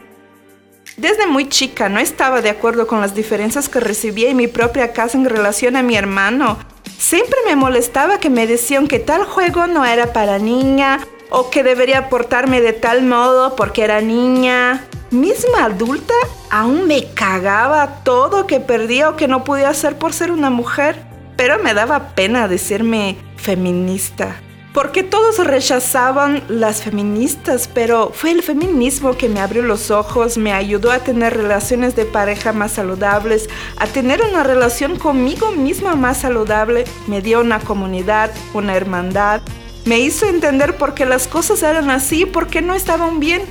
Desde 0.96 1.28
muy 1.28 1.50
chica 1.50 1.90
no 1.90 2.00
estaba 2.00 2.42
de 2.42 2.50
acuerdo 2.50 2.88
con 2.88 3.02
las 3.02 3.14
diferencias 3.14 3.68
que 3.68 3.82
recibía 3.82 4.30
en 4.30 4.38
mi 4.38 4.48
propia 4.48 4.94
casa 4.94 5.18
en 5.18 5.26
relación 5.26 5.76
a 5.76 5.84
mi 5.84 5.98
hermano. 5.98 6.58
Siempre 6.98 7.38
me 7.46 7.58
molestaba 7.58 8.20
que 8.20 8.30
me 8.30 8.48
decían 8.48 8.88
que 8.88 9.00
tal 9.00 9.26
juego 9.26 9.68
no 9.68 9.84
era 9.84 10.14
para 10.14 10.40
niña 10.40 11.00
o 11.30 11.50
que 11.50 11.64
debería 11.64 12.10
portarme 12.10 12.62
de 12.62 12.74
tal 12.74 13.04
modo 13.04 13.56
porque 13.56 13.84
era 13.84 14.00
niña 14.02 14.86
misma 15.12 15.66
adulta, 15.66 16.14
aún 16.50 16.88
me 16.88 17.06
cagaba 17.14 18.04
todo 18.04 18.48
que 18.48 18.60
perdía 18.60 19.10
o 19.10 19.16
que 19.16 19.28
no 19.28 19.44
podía 19.44 19.70
hacer 19.70 19.98
por 19.98 20.14
ser 20.14 20.32
una 20.32 20.50
mujer. 20.50 21.04
Pero 21.36 21.60
me 21.60 21.74
daba 21.74 22.16
pena 22.16 22.48
decirme 22.48 23.18
feminista. 23.36 24.36
Porque 24.74 25.04
todos 25.04 25.38
rechazaban 25.46 26.44
las 26.48 26.82
feministas, 26.82 27.68
pero 27.68 28.12
fue 28.14 28.32
el 28.32 28.42
feminismo 28.42 29.18
que 29.18 29.28
me 29.28 29.42
abrió 29.42 29.64
los 29.64 29.92
ojos, 29.92 30.38
me 30.38 30.54
ayudó 30.54 30.92
a 30.92 31.00
tener 31.00 31.36
relaciones 31.36 31.94
de 31.98 32.06
pareja 32.06 32.54
más 32.54 32.72
saludables, 32.72 33.50
a 33.76 33.88
tener 33.88 34.22
una 34.22 34.44
relación 34.44 34.98
conmigo 34.98 35.52
misma 35.52 35.96
más 35.96 36.22
saludable, 36.22 36.86
me 37.08 37.22
dio 37.22 37.42
una 37.42 37.60
comunidad, 37.60 38.32
una 38.54 38.74
hermandad, 38.78 39.42
me 39.84 40.00
hizo 40.00 40.26
entender 40.30 40.78
por 40.78 40.94
qué 40.94 41.06
las 41.06 41.28
cosas 41.28 41.64
eran 41.64 41.90
así 41.90 42.22
y 42.22 42.26
por 42.26 42.48
qué 42.48 42.62
no 42.62 42.74
estaban 42.74 43.20
bien 43.20 43.42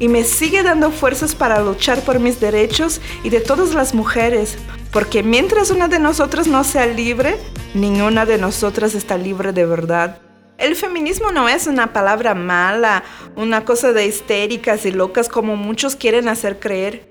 y 0.00 0.08
me 0.08 0.24
sigue 0.24 0.64
dando 0.64 0.90
fuerzas 0.90 1.36
para 1.36 1.60
luchar 1.60 2.00
por 2.00 2.18
mis 2.18 2.40
derechos 2.40 3.00
y 3.22 3.30
de 3.30 3.40
todas 3.40 3.74
las 3.74 3.94
mujeres, 3.94 4.58
porque 4.92 5.22
mientras 5.22 5.70
una 5.70 5.86
de 5.86 6.00
nosotras 6.00 6.48
no 6.48 6.64
sea 6.64 6.86
libre, 6.86 7.36
ninguna 7.74 8.26
de 8.26 8.38
nosotras 8.38 8.96
está 8.96 9.16
libre 9.16 9.52
de 9.52 9.66
verdad. 9.66 10.18
El 10.58 10.74
feminismo 10.74 11.30
no 11.30 11.48
es 11.48 11.66
una 11.66 11.92
palabra 11.92 12.34
mala, 12.34 13.04
una 13.36 13.64
cosa 13.64 13.92
de 13.92 14.06
histéricas 14.06 14.84
y 14.84 14.90
locas 14.90 15.28
como 15.28 15.54
muchos 15.54 15.96
quieren 15.96 16.28
hacer 16.28 16.58
creer. 16.58 17.08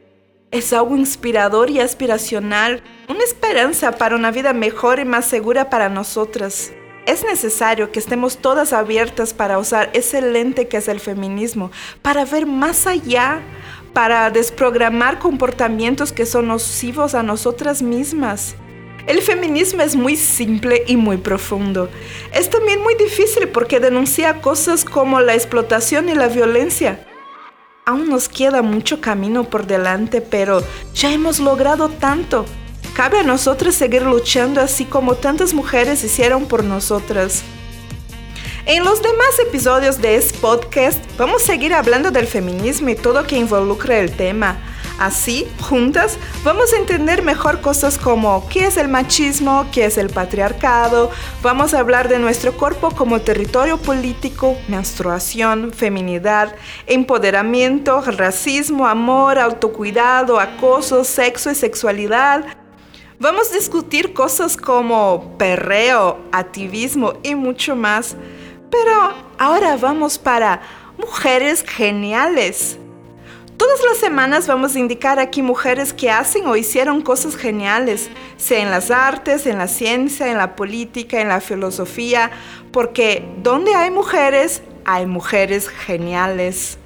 Es 0.52 0.74
algo 0.74 0.98
inspirador 0.98 1.70
y 1.70 1.80
aspiracional, 1.80 2.82
una 3.08 3.24
esperanza 3.24 3.92
para 3.92 4.16
una 4.16 4.32
vida 4.32 4.52
mejor 4.54 5.00
y 5.00 5.06
más 5.06 5.26
segura 5.26 5.70
para 5.70 5.90
nosotras. 5.90 6.72
Es 7.10 7.24
necesario 7.24 7.92
que 7.92 7.98
estemos 7.98 8.38
todas 8.38 8.72
abiertas 8.72 9.34
para 9.34 9.58
usar 9.58 9.90
ese 9.94 10.22
lente 10.22 10.68
que 10.68 10.78
es 10.78 10.88
el 10.88 11.00
feminismo, 11.00 11.72
para 12.04 12.24
ver 12.24 12.46
más 12.46 12.86
allá, 12.86 13.42
para 13.94 14.30
desprogramar 14.30 15.18
comportamientos 15.18 16.14
que 16.14 16.28
son 16.28 16.50
nocivos 16.50 17.16
a 17.16 17.24
nosotras 17.24 17.82
mismas. 17.82 18.54
El 19.08 19.24
feminismo 19.24 19.82
es 19.82 19.96
muy 19.96 20.18
simple 20.18 20.84
y 20.86 20.98
muy 20.98 21.18
profundo. 21.18 21.90
Es 22.32 22.52
también 22.52 22.80
muy 22.84 22.94
difícil 22.94 23.48
porque 23.48 23.80
denuncia 23.80 24.40
cosas 24.40 24.86
como 24.86 25.20
la 25.20 25.34
explotación 25.34 26.10
y 26.10 26.14
la 26.14 26.28
violencia. 26.28 27.08
Aún 27.88 28.08
nos 28.08 28.30
queda 28.30 28.62
mucho 28.62 29.02
camino 29.02 29.46
por 29.46 29.66
delante, 29.66 30.22
pero 30.22 30.62
ya 30.94 31.12
hemos 31.12 31.40
logrado 31.40 31.90
tanto. 31.90 32.46
Cabe 33.00 33.20
a 33.20 33.24
nosotros 33.24 33.76
seguir 33.76 34.02
luchando 34.02 34.60
así 34.60 34.84
como 34.84 35.16
tantas 35.16 35.54
mujeres 35.54 36.04
hicieron 36.04 36.48
por 36.48 36.66
nosotras. 36.66 37.44
En 38.66 38.84
los 38.84 39.02
demás 39.02 39.40
episodios 39.40 40.02
de 40.02 40.18
este 40.18 40.38
podcast 40.40 41.00
vamos 41.18 41.44
a 41.44 41.46
seguir 41.46 41.74
hablando 41.74 42.12
del 42.12 42.28
feminismo 42.28 42.90
y 42.90 42.96
todo 42.96 43.26
que 43.26 43.38
involucra 43.38 44.00
el 44.00 44.12
tema. 44.12 44.58
Así, 45.00 45.48
juntas, 45.62 46.18
vamos 46.44 46.74
a 46.74 46.76
entender 46.76 47.24
mejor 47.24 47.62
cosas 47.62 47.98
como 47.98 48.46
qué 48.50 48.66
es 48.66 48.76
el 48.76 48.90
machismo, 48.90 49.66
qué 49.72 49.86
es 49.86 49.98
el 49.98 50.10
patriarcado, 50.10 51.10
vamos 51.42 51.74
a 51.74 51.80
hablar 51.80 52.10
de 52.10 52.20
nuestro 52.20 52.52
cuerpo 52.52 52.92
como 52.92 53.22
territorio 53.22 53.78
político, 53.78 54.58
menstruación, 54.68 55.72
feminidad, 55.72 56.54
empoderamiento, 56.86 58.02
racismo, 58.02 58.86
amor, 58.86 59.40
autocuidado, 59.40 60.38
acoso, 60.38 61.06
sexo 61.06 61.50
y 61.50 61.56
sexualidad, 61.56 62.59
Vamos 63.22 63.52
a 63.52 63.56
discutir 63.56 64.14
cosas 64.14 64.56
como 64.56 65.36
perreo, 65.38 66.20
activismo 66.32 67.16
y 67.22 67.36
mucho 67.36 67.76
más. 67.76 68.16
Pero 68.72 69.14
ahora 69.38 69.76
vamos 69.76 70.18
para 70.18 70.62
mujeres 70.98 71.66
geniales. 71.68 72.78
Todas 73.58 73.84
las 73.84 73.98
semanas 73.98 74.48
vamos 74.48 74.74
a 74.74 74.80
indicar 74.80 75.20
aquí 75.20 75.42
mujeres 75.42 75.92
que 75.92 76.10
hacen 76.10 76.48
o 76.48 76.56
hicieron 76.56 77.02
cosas 77.02 77.36
geniales, 77.36 78.10
sea 78.38 78.62
en 78.62 78.72
las 78.72 78.90
artes, 78.90 79.46
en 79.48 79.58
la 79.58 79.68
ciencia, 79.68 80.32
en 80.32 80.38
la 80.38 80.56
política, 80.56 81.20
en 81.20 81.28
la 81.28 81.42
filosofía, 81.42 82.32
porque 82.72 83.30
donde 83.44 83.76
hay 83.76 83.92
mujeres, 83.92 84.64
hay 84.86 85.06
mujeres 85.08 85.68
geniales. 85.68 86.79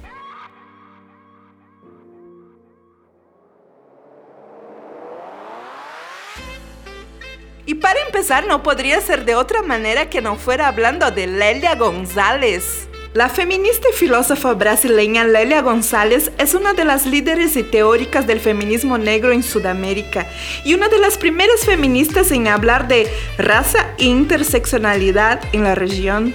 Y 7.66 7.74
para 7.76 8.00
empezar, 8.02 8.46
no 8.46 8.62
podría 8.62 9.00
ser 9.00 9.24
de 9.24 9.36
otra 9.36 9.62
manera 9.62 10.10
que 10.10 10.20
no 10.20 10.36
fuera 10.36 10.68
hablando 10.68 11.10
de 11.10 11.26
Lelia 11.26 11.76
González. 11.76 12.88
La 13.14 13.28
feminista 13.28 13.88
y 13.90 13.96
filósofa 13.96 14.54
brasileña 14.54 15.24
Lelia 15.24 15.62
González 15.62 16.32
es 16.36 16.52
una 16.52 16.72
de 16.74 16.84
las 16.84 17.06
líderes 17.06 17.56
y 17.56 17.62
teóricas 17.62 18.26
del 18.26 18.40
feminismo 18.40 18.98
negro 18.98 19.32
en 19.32 19.44
Sudamérica 19.44 20.26
y 20.64 20.74
una 20.74 20.88
de 20.88 20.98
las 20.98 21.16
primeras 21.16 21.64
feministas 21.64 22.32
en 22.32 22.48
hablar 22.48 22.88
de 22.88 23.06
raza 23.38 23.86
e 23.98 24.06
interseccionalidad 24.06 25.40
en 25.52 25.62
la 25.62 25.76
región. 25.76 26.34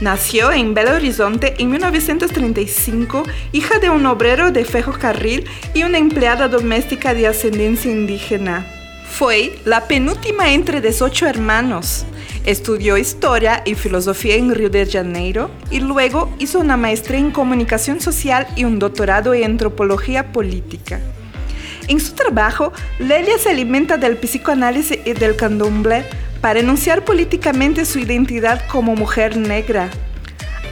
Nació 0.00 0.52
en 0.52 0.74
Belo 0.74 0.94
Horizonte 0.94 1.54
en 1.58 1.70
1935, 1.70 3.24
hija 3.52 3.78
de 3.78 3.90
un 3.90 4.06
obrero 4.06 4.50
de 4.50 4.64
ferrocarril 4.64 5.48
y 5.74 5.82
una 5.82 5.98
empleada 5.98 6.48
doméstica 6.48 7.14
de 7.14 7.26
ascendencia 7.26 7.90
indígena. 7.90 8.79
Fue 9.20 9.60
la 9.66 9.86
penúltima 9.86 10.50
entre 10.50 10.80
18 10.80 11.26
hermanos. 11.26 12.06
Estudió 12.46 12.96
historia 12.96 13.60
y 13.66 13.74
filosofía 13.74 14.36
en 14.36 14.54
Río 14.54 14.70
de 14.70 14.86
Janeiro 14.86 15.50
y 15.70 15.80
luego 15.80 16.34
hizo 16.38 16.58
una 16.58 16.78
maestría 16.78 17.18
en 17.18 17.30
comunicación 17.30 18.00
social 18.00 18.46
y 18.56 18.64
un 18.64 18.78
doctorado 18.78 19.34
en 19.34 19.44
antropología 19.44 20.32
política. 20.32 21.00
En 21.86 22.00
su 22.00 22.14
trabajo, 22.14 22.72
Lelia 22.98 23.36
se 23.36 23.50
alimenta 23.50 23.98
del 23.98 24.16
psicoanálisis 24.16 24.98
y 25.04 25.12
del 25.12 25.36
candomblé 25.36 26.06
para 26.40 26.60
enunciar 26.60 27.04
políticamente 27.04 27.84
su 27.84 27.98
identidad 27.98 28.66
como 28.68 28.96
mujer 28.96 29.36
negra. 29.36 29.90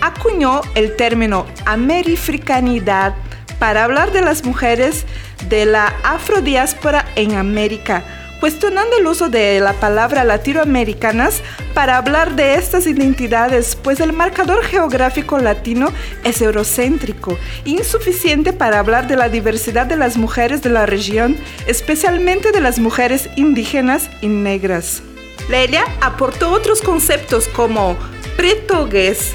Acuñó 0.01 0.63
el 0.75 0.97
término 0.97 1.45
amerifricanidad 1.67 3.15
para 3.59 3.85
hablar 3.85 4.11
de 4.11 4.23
las 4.23 4.43
mujeres 4.43 5.05
de 5.51 5.67
la 5.67 5.93
afrodiáspora 6.03 7.05
en 7.15 7.35
América, 7.35 8.05
cuestionando 8.41 8.97
el 8.97 9.07
uso 9.07 9.29
de 9.29 9.61
la 9.61 9.73
palabra 9.75 10.25
latinoamericanas 10.25 11.43
para 11.75 11.97
hablar 11.97 12.37
de 12.37 12.55
estas 12.55 12.87
identidades, 12.87 13.77
pues 13.77 14.01
el 14.01 14.13
marcador 14.13 14.65
geográfico 14.65 15.39
latino 15.39 15.93
es 16.25 16.41
eurocéntrico, 16.41 17.39
insuficiente 17.65 18.53
para 18.53 18.79
hablar 18.79 19.09
de 19.09 19.17
la 19.17 19.29
diversidad 19.29 19.87
de 19.87 19.97
las 19.97 20.17
mujeres 20.17 20.63
de 20.63 20.71
la 20.71 20.87
región, 20.87 21.37
especialmente 21.67 22.53
de 22.53 22.61
las 22.61 22.79
mujeres 22.79 23.29
indígenas 23.37 24.09
y 24.21 24.29
negras. 24.29 25.03
Lelia 25.49 25.85
aportó 26.01 26.51
otros 26.51 26.83
conceptos 26.83 27.49
como 27.49 27.97
portugués, 28.37 29.33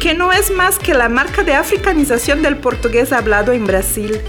que 0.00 0.14
no 0.14 0.32
es 0.32 0.50
más 0.50 0.78
que 0.78 0.94
la 0.94 1.08
marca 1.08 1.42
de 1.42 1.54
africanización 1.54 2.42
del 2.42 2.56
portugués 2.56 3.12
hablado 3.12 3.52
en 3.52 3.66
Brasil. 3.66 4.20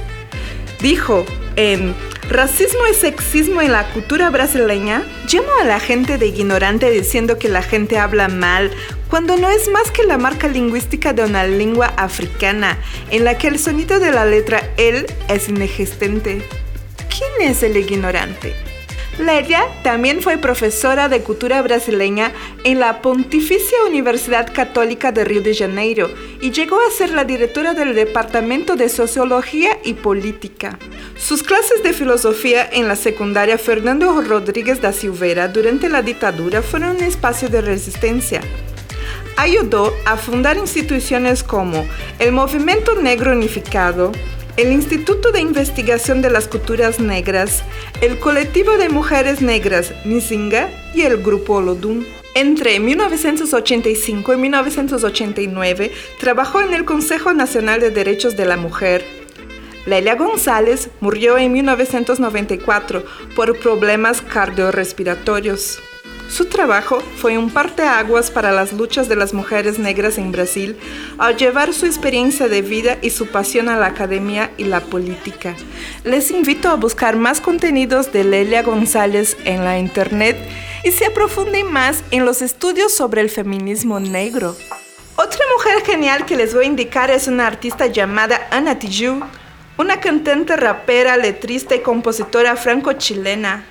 Dijo 0.82 1.26
en 1.56 1.96
Racismo 2.30 2.82
y 2.92 2.94
sexismo 2.94 3.62
en 3.62 3.72
la 3.72 3.88
cultura 3.94 4.30
brasileña. 4.30 5.02
Llamo 5.32 5.48
a 5.62 5.64
la 5.64 5.80
gente 5.80 6.18
de 6.18 6.28
ignorante 6.28 6.92
diciendo 6.92 7.38
que 7.38 7.48
la 7.48 7.62
gente 7.62 7.98
habla 7.98 8.28
mal, 8.28 8.70
cuando 9.10 9.38
no 9.38 9.50
es 9.50 9.70
más 9.70 9.92
que 9.92 10.04
la 10.04 10.18
marca 10.18 10.50
lingüística 10.50 11.14
de 11.14 11.24
una 11.24 11.46
lengua 11.46 11.94
africana, 11.96 12.78
en 13.12 13.24
la 13.24 13.38
que 13.38 13.48
el 13.48 13.60
sonido 13.60 14.02
de 14.02 14.12
la 14.12 14.26
letra 14.26 14.62
L 14.76 15.06
es 15.30 15.48
inexistente. 15.48 16.42
¿Quién 17.08 17.50
es 17.50 17.64
el 17.64 17.78
ignorante? 17.78 18.67
Lelia 19.20 19.64
también 19.82 20.22
fue 20.22 20.38
profesora 20.38 21.10
de 21.10 21.22
cultura 21.22 21.62
brasileña 21.64 22.32
en 22.64 22.80
la 22.80 23.02
Pontificia 23.02 23.78
Universidad 23.88 24.54
Católica 24.54 25.12
de 25.12 25.24
Río 25.24 25.42
de 25.42 25.56
Janeiro 25.56 26.12
y 26.40 26.52
llegó 26.52 26.78
a 26.80 26.92
ser 26.92 27.10
la 27.10 27.24
directora 27.24 27.74
del 27.74 27.96
Departamento 27.96 28.76
de 28.76 28.90
Sociología 28.90 29.80
y 29.84 29.96
Política. 29.96 30.78
Sus 31.18 31.42
clases 31.42 31.82
de 31.82 31.94
filosofía 31.94 32.70
en 32.72 32.88
la 32.88 32.96
secundaria 32.96 33.58
Fernando 33.58 34.22
Rodríguez 34.22 34.82
da 34.82 34.94
Silveira 34.94 35.48
durante 35.48 35.90
la 35.90 36.04
dictadura 36.04 36.62
fueron 36.62 36.98
un 36.98 37.04
espacio 37.04 37.50
de 37.50 37.62
resistencia. 37.62 38.42
Ayudó 39.36 39.94
a 40.06 40.18
fundar 40.18 40.58
instituciones 40.58 41.42
como 41.44 41.88
el 42.20 42.32
Movimiento 42.34 42.94
Negro 43.02 43.32
Unificado, 43.32 44.12
el 44.58 44.72
Instituto 44.72 45.32
de 45.32 45.40
Investigación 45.40 46.24
de 46.24 46.32
las 46.32 46.48
Culturas 46.48 47.00
Negras, 47.00 47.64
el 48.02 48.18
Colectivo 48.18 48.76
de 48.78 48.90
Mujeres 48.90 49.40
Negras 49.40 49.94
Nisinga 50.04 50.70
y 50.96 51.04
el 51.04 51.22
Grupo 51.22 51.58
Olodum. 51.58 52.04
Entre 52.34 52.80
1985 52.80 54.34
y 54.34 54.38
1989 54.38 55.92
trabajó 56.20 56.62
en 56.62 56.74
el 56.74 56.86
Consejo 56.86 57.34
Nacional 57.34 57.80
de 57.82 57.92
Derechos 57.92 58.36
de 58.36 58.46
la 58.46 58.58
Mujer. 58.58 59.06
Lelia 59.86 60.16
González 60.16 60.90
murió 61.02 61.38
en 61.38 61.54
1994 61.54 63.06
por 63.36 63.60
problemas 63.60 64.24
cardiorrespiratorios. 64.24 65.80
Su 66.30 66.46
trabajo 66.46 67.00
fue 67.16 67.38
un 67.38 67.50
parteaguas 67.50 68.32
para 68.32 68.52
las 68.52 68.74
luchas 68.74 69.08
de 69.08 69.16
las 69.16 69.34
mujeres 69.34 69.80
negras 69.80 70.18
en 70.18 70.32
Brasil 70.32 70.78
al 71.18 71.38
llevar 71.38 71.74
su 71.74 71.86
experiencia 71.86 72.50
de 72.50 72.62
vida 72.62 72.98
y 73.02 73.12
su 73.12 73.28
pasión 73.28 73.70
a 73.70 73.78
la 73.78 73.88
academia 73.88 74.52
y 74.58 74.66
la 74.66 74.82
política. 74.82 75.56
Les 76.04 76.30
invito 76.32 76.70
a 76.70 76.76
buscar 76.76 77.16
más 77.16 77.40
contenidos 77.40 78.12
de 78.12 78.26
Lelia 78.26 78.62
González 78.62 79.38
en 79.46 79.64
la 79.64 79.80
internet 79.80 80.38
y 80.84 80.92
se 80.92 81.06
aprofunden 81.06 81.72
más 81.72 82.04
en 82.12 82.26
los 82.26 82.42
estudios 82.42 82.94
sobre 82.94 83.22
el 83.22 83.30
feminismo 83.30 84.00
negro. 84.00 84.56
Otra 85.16 85.40
mujer 85.56 85.84
genial 85.86 86.26
que 86.26 86.36
les 86.36 86.54
voy 86.54 86.66
a 86.66 86.68
indicar 86.68 87.10
es 87.10 87.28
una 87.28 87.48
artista 87.48 87.88
llamada 87.88 88.48
Ana 88.52 88.78
Tijoux, 88.78 89.26
una 89.78 90.00
cantante 90.00 90.56
rapera, 90.58 91.18
letrista 91.18 91.76
y 91.76 91.80
compositora 91.80 92.56
franco-chilena. 92.56 93.66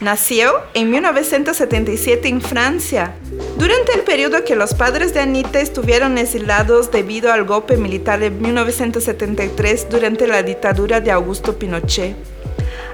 Nació 0.00 0.62
en 0.72 0.90
1977 0.90 2.26
en 2.26 2.40
Francia, 2.40 3.14
durante 3.58 3.92
el 3.92 4.00
periodo 4.00 4.44
que 4.46 4.56
los 4.56 4.72
padres 4.72 5.12
de 5.12 5.20
Anita 5.20 5.60
estuvieron 5.60 6.16
exilados 6.16 6.90
debido 6.90 7.30
al 7.30 7.44
golpe 7.44 7.76
militar 7.76 8.18
de 8.18 8.30
1973 8.30 9.88
durante 9.90 10.26
la 10.26 10.42
dictadura 10.42 11.02
de 11.02 11.10
Augusto 11.10 11.58
Pinochet. 11.58 12.16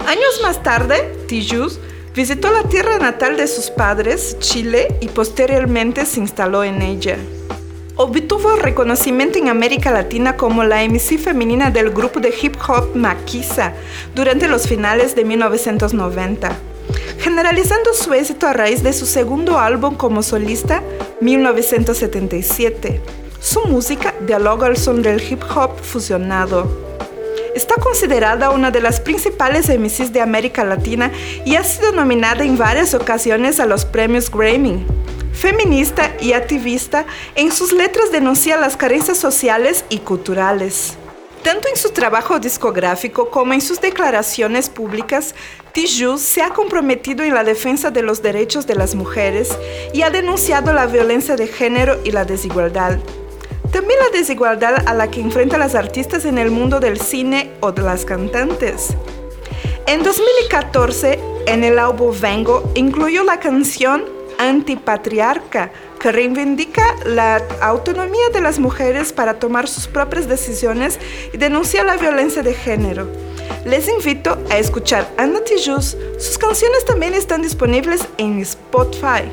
Años 0.04 0.40
más 0.42 0.64
tarde, 0.64 1.14
Tijoux 1.28 1.78
visitó 2.12 2.50
la 2.50 2.64
tierra 2.64 2.98
natal 2.98 3.36
de 3.36 3.46
sus 3.46 3.70
padres, 3.70 4.36
Chile, 4.40 4.98
y 5.00 5.06
posteriormente 5.06 6.06
se 6.06 6.18
instaló 6.18 6.64
en 6.64 6.82
ella. 6.82 7.18
Obtuvo 7.94 8.56
reconocimiento 8.56 9.38
en 9.38 9.48
América 9.48 9.92
Latina 9.92 10.36
como 10.36 10.64
la 10.64 10.82
MC 10.82 11.18
femenina 11.18 11.70
del 11.70 11.90
grupo 11.90 12.18
de 12.18 12.34
hip 12.42 12.56
hop 12.66 12.96
Maquisa 12.96 13.74
durante 14.12 14.48
los 14.48 14.66
finales 14.66 15.14
de 15.14 15.24
1990 15.24 16.65
generalizando 17.18 17.92
su 17.94 18.12
éxito 18.12 18.46
a 18.46 18.52
raíz 18.52 18.82
de 18.82 18.92
su 18.92 19.06
segundo 19.06 19.58
álbum 19.58 19.96
como 19.96 20.22
solista, 20.22 20.82
1977. 21.20 23.00
Su 23.40 23.64
música 23.66 24.14
dialoga 24.26 24.66
al 24.66 24.76
son 24.76 25.02
del 25.02 25.22
hip 25.22 25.42
hop 25.54 25.78
fusionado. 25.80 26.86
Está 27.54 27.76
considerada 27.76 28.50
una 28.50 28.70
de 28.70 28.80
las 28.80 29.00
principales 29.00 29.68
MCs 29.68 30.12
de 30.12 30.20
América 30.20 30.62
Latina 30.64 31.10
y 31.44 31.54
ha 31.56 31.64
sido 31.64 31.92
nominada 31.92 32.44
en 32.44 32.58
varias 32.58 32.92
ocasiones 32.92 33.60
a 33.60 33.66
los 33.66 33.86
premios 33.86 34.30
Grammy. 34.30 34.84
Feminista 35.32 36.12
y 36.20 36.32
activista, 36.32 37.06
en 37.34 37.52
sus 37.52 37.72
letras 37.72 38.10
denuncia 38.10 38.56
las 38.56 38.76
carencias 38.76 39.18
sociales 39.18 39.84
y 39.88 39.98
culturales. 39.98 40.96
Tanto 41.42 41.68
en 41.68 41.76
su 41.76 41.90
trabajo 41.90 42.40
discográfico 42.40 43.30
como 43.30 43.52
en 43.52 43.60
sus 43.60 43.80
declaraciones 43.80 44.68
públicas, 44.68 45.34
Tijoux 45.76 46.16
se 46.18 46.40
ha 46.40 46.54
comprometido 46.54 47.22
en 47.22 47.34
la 47.34 47.44
defensa 47.44 47.90
de 47.90 48.00
los 48.00 48.22
derechos 48.22 48.66
de 48.66 48.74
las 48.74 48.94
mujeres 48.94 49.58
y 49.92 50.00
ha 50.00 50.08
denunciado 50.08 50.72
la 50.72 50.86
violencia 50.86 51.36
de 51.36 51.48
género 51.48 51.98
y 52.02 52.12
la 52.12 52.24
desigualdad. 52.24 52.98
También 53.72 54.00
la 54.00 54.18
desigualdad 54.18 54.88
a 54.88 54.94
la 54.94 55.10
que 55.10 55.20
enfrentan 55.20 55.60
las 55.60 55.74
artistas 55.74 56.24
en 56.24 56.38
el 56.38 56.50
mundo 56.50 56.80
del 56.80 56.98
cine 56.98 57.50
o 57.60 57.72
de 57.72 57.82
las 57.82 58.06
cantantes. 58.06 58.94
En 59.86 60.02
2014, 60.02 61.20
en 61.44 61.62
el 61.62 61.78
álbum 61.78 62.18
Vengo, 62.18 62.72
incluyó 62.74 63.22
la 63.22 63.38
canción 63.38 64.02
Antipatriarca, 64.38 65.72
que 66.00 66.10
reivindica 66.10 66.86
la 67.04 67.42
autonomía 67.60 68.30
de 68.32 68.40
las 68.40 68.58
mujeres 68.58 69.12
para 69.12 69.38
tomar 69.38 69.68
sus 69.68 69.88
propias 69.88 70.26
decisiones 70.26 70.98
y 71.34 71.36
denuncia 71.36 71.84
la 71.84 71.98
violencia 71.98 72.42
de 72.42 72.54
género. 72.54 73.35
Les 73.64 73.88
invito 73.88 74.38
a 74.50 74.58
escuchar 74.58 75.08
Anna 75.16 75.40
Tijoux. 75.40 75.96
Sus 76.18 76.38
canciones 76.38 76.84
también 76.84 77.14
están 77.14 77.42
disponibles 77.42 78.06
en 78.18 78.40
Spotify. 78.40 79.28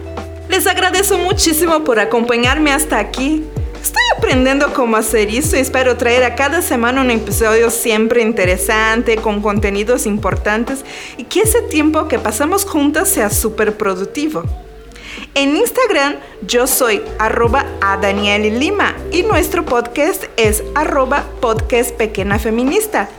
Les 0.50 0.68
agradezco 0.68 1.18
muchísimo 1.18 1.84
por 1.84 2.00
acompañarme 2.00 2.72
hasta 2.72 3.00
aquí. 3.00 3.44
Estoy 3.82 4.04
a 4.14 4.18
aprendiendo 4.18 4.74
cómo 4.74 4.96
hacer 4.96 5.28
eso 5.30 5.58
y 5.58 5.60
espero 5.60 5.98
traer 5.98 6.24
a 6.24 6.36
cada 6.36 6.62
semana 6.62 7.02
un 7.02 7.12
episodio 7.12 7.70
siempre 7.70 8.22
interesante, 8.22 9.18
con 9.18 9.42
contenidos 9.42 10.06
importantes 10.06 10.86
y 11.18 11.26
que 11.26 11.42
ese 11.42 11.62
tiempo 11.62 12.08
que 12.08 12.20
pasamos 12.20 12.64
juntas 12.64 13.10
sea 13.10 13.30
súper 13.30 13.76
productivo. 13.76 14.44
En 15.36 15.58
Instagram 15.58 16.16
yo 16.48 16.68
soy 16.68 17.02
arroba 17.20 17.66
a 17.82 17.98
Daniel 17.98 18.60
Lima 18.60 18.96
y 19.12 19.24
nuestro 19.24 19.66
podcast 19.66 20.24
es 20.38 20.64
arroba 20.76 21.26
podcast 21.42 21.92
pequeña 21.92 22.40
feminista. 22.40 23.10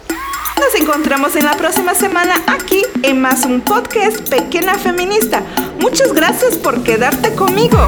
Nos 0.61 0.75
encontramos 0.81 1.37
en 1.37 1.45
la 1.45 1.57
próxima 1.57 1.95
semana 1.95 2.35
aquí 2.47 2.83
en 3.03 3.21
más 3.21 3.45
un 3.45 3.61
podcast 3.61 4.21
pequeña 4.29 4.75
feminista. 4.75 5.43
Muchas 5.81 6.12
gracias 6.12 6.57
por 6.57 6.83
quedarte 6.83 7.35
conmigo. 7.35 7.79